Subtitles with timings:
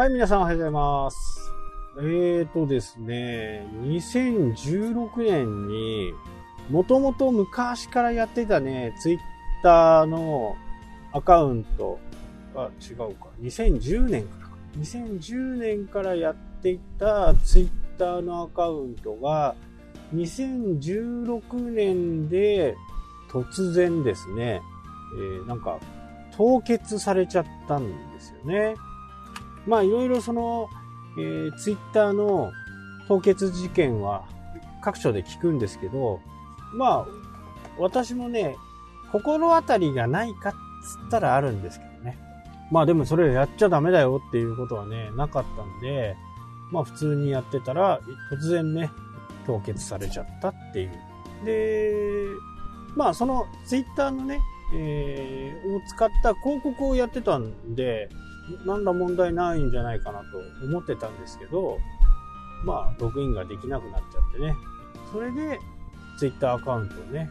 [0.00, 1.52] はい、皆さんおはようございます。
[1.98, 6.14] えーとですね、2016年に、
[6.70, 9.18] もともと昔からやってたね、ツイッ
[9.62, 10.56] ターの
[11.12, 11.98] アカウント、
[12.54, 14.52] あ、違うか、2010年からか。
[14.78, 19.54] 2010年からやっていたツイッターのアカウントが、
[20.14, 22.74] 2016年で
[23.30, 24.62] 突然ですね、
[25.14, 25.78] えーなんか
[26.34, 28.76] 凍結されちゃったんですよね。
[29.66, 30.68] まあいろいろその、
[31.18, 32.52] えー、ツイッターの
[33.08, 34.24] 凍結事件は
[34.82, 36.20] 各所で聞くんですけど、
[36.74, 37.06] まあ
[37.78, 38.56] 私もね、
[39.12, 42.18] 心当たりがないかっつったらあるんですけどね。
[42.70, 46.16] まあでもそれやっちゃダメだよっていうことはね、なかったんで、
[46.70, 48.00] まあ普通にやってたら
[48.32, 48.90] 突然ね、
[49.46, 50.90] 凍結されちゃったっていう。
[51.44, 51.92] で、
[52.94, 54.40] まあそのツイッターのね、
[54.72, 58.08] えーを使った広告をやってたんで、
[58.64, 61.78] 何ら問題ないんじゃないかなと思ってたんですけど、
[62.64, 64.54] まあ、ログインができなくなっちゃってね。
[65.12, 65.58] それで、
[66.18, 67.30] ツイッターアカウントをね、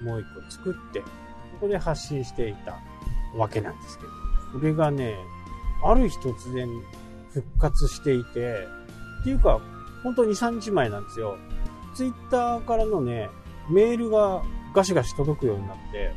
[0.00, 1.06] えもう一個作って、こ
[1.60, 2.78] こで発信していた
[3.36, 4.10] わけなんですけど、
[4.58, 5.16] これがね、
[5.84, 6.68] ある日突然
[7.32, 8.66] 復活していて、
[9.20, 9.60] っていうか、
[10.02, 11.36] 本当に2、3日前なんですよ。
[11.94, 13.28] ツイッターからのね、
[13.68, 14.42] メールが
[14.74, 16.14] ガシガシ届くようになって、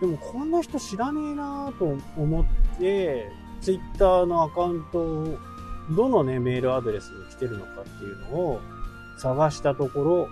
[0.00, 2.44] でもこんな人知らねえなぁと思っ
[2.78, 3.30] て、
[3.62, 5.38] ツイッターのアカウントを、
[5.90, 8.60] どのね、メールアドレスに来てるのかっていうのを
[9.18, 10.28] 探したところ、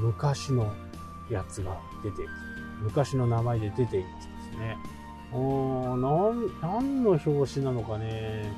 [0.00, 0.72] 昔の
[1.30, 2.28] やつが出てきて、
[2.82, 4.76] 昔の名前で出ていますですね。
[5.32, 8.50] おーなん、何の表紙なのかね。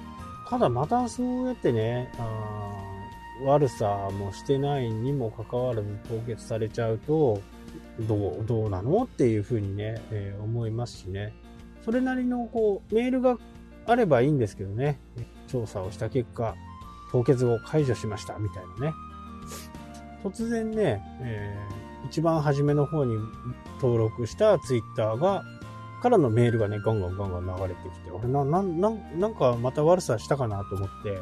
[0.48, 2.70] ただまたそうやってね、あ
[3.44, 7.40] 悪さもしてないにもかかわらず凍結されちゃうと、
[8.00, 11.32] どう、どうなのっていうふうにね、えー思いますしね。
[11.84, 13.38] それなりのこう、メールが
[13.86, 15.00] あればいいんですけどね。
[15.46, 16.54] 調査をした結果、
[17.12, 18.94] 凍結を解除しました、みたいなね。
[20.22, 23.16] 突然ね、えー一番初めの方に
[23.80, 25.44] 登録したツイッターが、
[26.02, 31.18] からのメールがね、ガンガンガンガン流れてきて、俺な、な、な、なんかまた悪さしたかなと思って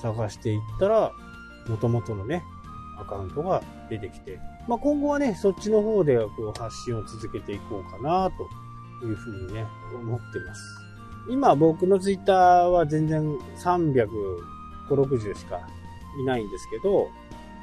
[0.00, 1.12] 探していったら、
[1.68, 2.44] 元々のね、
[3.00, 4.38] アカウントが出てきて、
[4.68, 8.30] まあ、今後はね、そっちの方でこう発信を続けていこうかな
[9.00, 10.62] というふうにね、思ってます。
[11.28, 14.08] 今僕のツイッターは全然350、
[14.90, 15.60] 60しか
[16.20, 17.08] いないんですけど、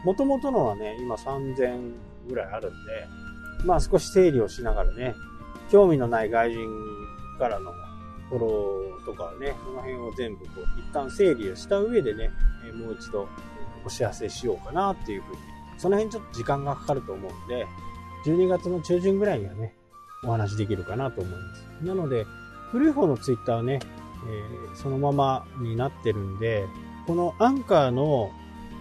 [0.06, 1.94] 元々のはね、今3000
[2.30, 3.08] ぐらいあるんで、
[3.66, 5.14] まあ少し整理をしながらね、
[5.70, 6.68] 興味のない外人
[7.38, 7.72] からの
[8.30, 12.30] フォローとかね、その辺を全部こう、一旦整理をした上でね、
[12.74, 13.28] もう一度
[13.86, 15.38] お知らせしようかなっていうふうに、
[15.78, 17.68] その辺ちょっと時間がかかると思うんで、
[18.26, 19.74] 12月の中旬ぐらいにはね、
[20.24, 21.86] お話できるかなと思います。
[21.86, 22.26] なので、
[22.72, 23.80] 古い方のツイッターはね、
[24.28, 26.68] えーそのままになってるんで、
[27.08, 28.32] このアンカーの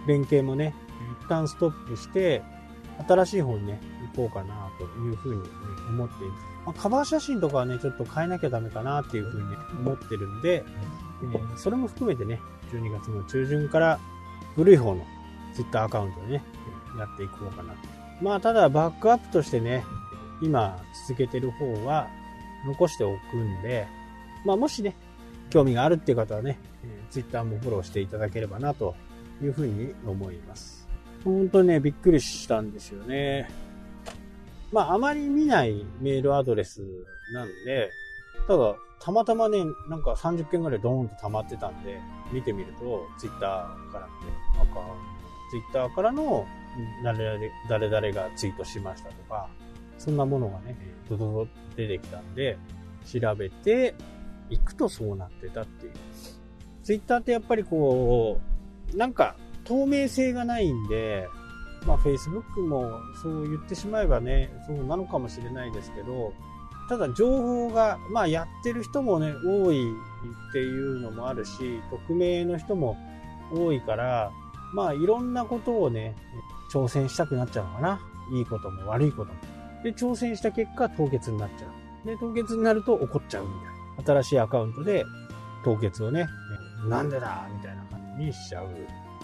[0.07, 0.75] 連携もね、
[1.23, 2.41] 一旦ストップして、
[3.07, 3.81] 新しい方にね、
[4.15, 5.49] 行こうかなというふうにね
[5.89, 6.43] 思っています。
[6.65, 10.63] まあカバー写真とかはね、ちょっと変えなきゃダメかなっていうふうに思ってるんで、
[11.23, 12.39] えーそれも含めてね、
[12.71, 13.99] 12月の中旬から
[14.55, 15.05] 古い方の
[15.55, 16.43] ツイッターアカウントでね、
[16.97, 17.79] やっていこうかなと。
[18.21, 19.83] まあ、ただバックアップとしてね、
[20.41, 20.77] 今
[21.07, 22.07] 続けてる方は
[22.65, 23.87] 残しておくんで、
[24.45, 24.95] まあ、もしね、
[25.49, 26.59] 興味があるっていう方はね、
[27.09, 28.95] ツイッター Twitter もフォローしていただければなと
[29.41, 30.87] いうふうに思います。
[31.23, 33.49] 本当にね、びっくりしたんですよね。
[34.71, 36.81] まあ、あまり見ないメールアドレス
[37.33, 37.89] なんで、
[38.47, 41.99] ただ、たまたまね、なんか30件ぐらいドーンと溜まってたんで、
[42.31, 44.11] 見てみると、ツイッターからね、
[44.57, 44.81] なんか、
[45.49, 46.45] ツイッターからの
[47.69, 49.49] 誰々がツイートしましたとか、
[49.99, 50.75] そんなものがね、
[51.09, 52.57] ドドド出てきたんで、
[53.05, 53.93] 調べて
[54.49, 55.93] いくとそうなってたっていう。
[56.83, 58.39] ツイッターってやっぱりこ
[58.93, 61.27] う、なんか透明性がないんで、
[61.85, 62.91] まあ Facebook も
[63.21, 66.33] そう言ってしまえばね、そうなのかもしれないですけど、
[66.87, 72.97] ただ情報が、まあやってる人もね、多いっていうのもあるし、匿名の人も
[73.53, 74.31] 多いから、
[74.73, 76.15] まあいろんなことをね、
[76.71, 77.99] 挑戦したくなっちゃうのかな。
[78.31, 79.58] いいことも悪いことも。
[79.83, 82.07] で、挑戦した結果凍結になっちゃう。
[82.07, 83.49] で、凍結になると怒っちゃうみ
[84.05, 84.21] たいな。
[84.21, 85.05] 新しいアカウントで
[85.63, 86.27] 凍結をね、
[86.87, 88.69] なんでだみたいな感じにしちゃう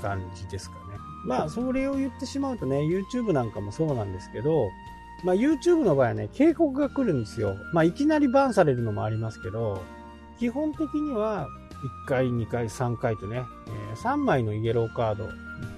[0.01, 0.81] 感じですかね。
[1.25, 4.69] まあ、それを言ってしまうとね、YouTube なんかもそうなんですけど、
[5.23, 7.55] まあ YouTube の場合はね、警告が来るんですよ。
[7.73, 9.81] まあいきなりバンされるのもありますけど、
[10.37, 11.47] 基本的には
[12.05, 15.29] 1回、2回、3回とね、え3枚のイエローカード、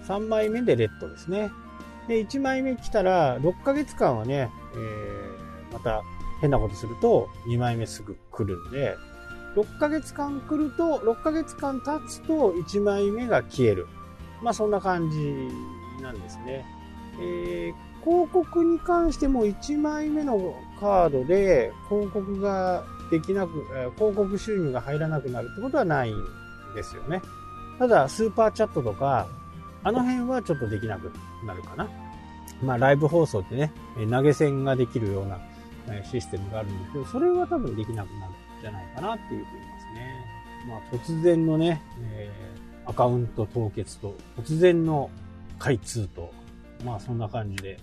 [0.07, 1.51] 3枚目でレッドですね。
[2.07, 6.03] で、1枚目来たら、6ヶ月間はね、えーまた
[6.41, 8.95] 変なことすると2枚目すぐ来るんで、
[9.55, 13.87] 6ヶ月間来ると、6ヶ月間経つと1枚目が消える。
[14.41, 15.49] まあそんな感じ
[16.01, 16.65] なんですね。
[17.19, 23.63] えー、広告に関しても1枚目のカードで広告ができなく、
[23.95, 26.15] 広告収入が入らなくなるってことはないん
[26.75, 27.21] ですよね。
[27.79, 29.27] ただ、スーパーチャットとか、
[29.83, 31.11] あの辺はちょっとできなく
[31.45, 31.87] なるかな。
[32.61, 33.71] まあ、ライブ放送ってね、
[34.09, 35.39] 投げ銭ができるような
[36.03, 40.37] システムがあるんですけど、それは多分できなくなるんじゃないかなっていうふうに言いますね。
[40.67, 45.09] まあ、突然のね、えー、アカウント凍結と、突然の
[45.59, 46.31] 開通と、
[46.83, 47.79] まあ、そんな感じで、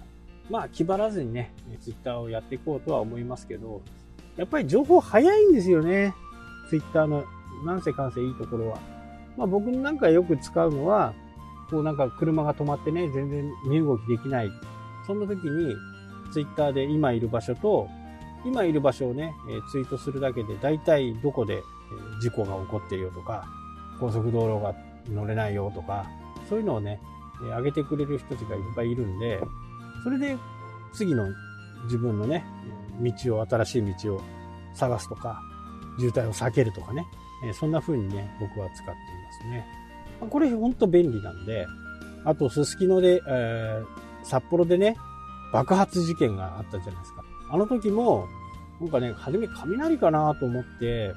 [0.50, 3.82] まあ、気張らずにね、ツイッターをやっていこうとは思いますけど、
[4.36, 6.14] やっぱり情報早いんですよね。
[6.68, 7.24] ツイッターの
[7.64, 8.78] なんせかんせいいところは。
[9.36, 11.14] まあ僕なんかよく使うのは、
[11.70, 14.50] こうなんか車が止まってね、全然身動きできない。
[15.06, 15.74] そんな時に、
[16.32, 17.88] ツイッターで今いる場所と、
[18.44, 21.62] 今いる場所をね、えツイートするだけで、大体どこで
[22.20, 23.46] 事故が起こってるよとか、
[23.98, 24.74] 高速道路が
[25.08, 26.06] 乗れないよとか、
[26.48, 27.00] そういうのをね、
[27.42, 29.40] え上げてくれる人たちがいっぱいいるんで、
[30.02, 30.36] それで
[30.92, 31.26] 次の
[31.84, 32.44] 自分のね、
[33.00, 34.22] 道を、新しい道を
[34.74, 35.40] 探すとか、
[35.98, 37.06] 渋滞を避けるとかね、
[37.44, 38.96] えそんな風にね、僕は使っていま
[39.32, 39.83] すね。
[40.20, 41.66] これほんと便利なんで、
[42.24, 44.96] あと、すすきので、えー、札幌でね、
[45.52, 47.24] 爆発事件があったじゃないですか。
[47.50, 48.26] あの時も、
[48.80, 51.12] なんかね、初め雷かなと思って、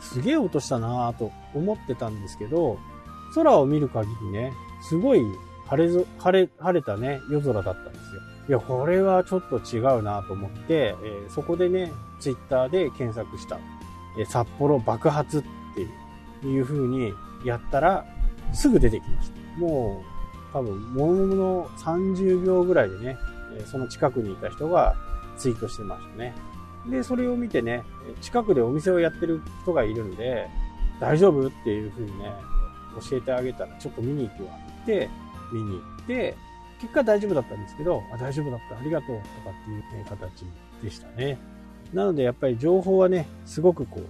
[0.00, 2.78] すげえ音したなと思ってたんですけど、
[3.34, 4.52] 空を見る限りね、
[4.82, 5.20] すごい
[5.66, 8.20] 晴れぞ、晴れ、晴れたね、夜空だったんですよ。
[8.48, 13.58] いや、これはちょっと違うなと思って、えー、そこでね、ツイッターで検索した、
[14.18, 15.42] えー、札幌爆発っ
[15.74, 15.88] ていう
[16.44, 17.12] いう風に
[17.44, 18.04] やったら、
[18.52, 19.60] すぐ出てきました。
[19.60, 23.18] もう、多分、ものの30秒ぐらいでね、
[23.66, 24.94] その近くにいた人が
[25.36, 26.34] ツイートしてましたね。
[26.90, 27.82] で、それを見てね、
[28.20, 30.48] 近くでお店をやってる人がいるんで、
[31.00, 32.32] 大丈夫っていう風にね、
[33.10, 34.50] 教えてあげたら、ちょっと見に行くわ
[34.82, 35.10] って
[35.52, 36.34] 見に行って、
[36.80, 40.44] 結果大丈夫だったんですけど、あ大丈夫だった、ありがとうとかっていう形
[40.82, 41.38] でしたね。
[41.92, 44.06] なのでやっぱり情報はね、すごくこう、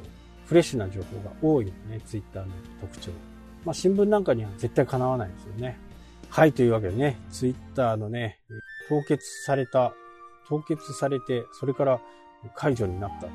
[0.46, 3.10] フレッシュな情報が多いのね、ツイッターの特徴。
[3.66, 5.76] まあ新聞なんかには絶対かなわないですよね。
[6.30, 8.38] はい、というわけでね、ツイッターのね、
[8.88, 9.92] 凍結された、
[10.48, 12.00] 凍結されて、それから
[12.54, 13.26] 解除になった。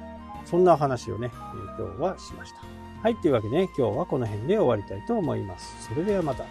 [0.46, 1.30] そんな話をね、
[1.78, 2.60] 今日はしました。
[3.04, 5.90] はい、というわけでね、今日はこの辺で終わりたいと思います。
[5.90, 6.46] それではまた。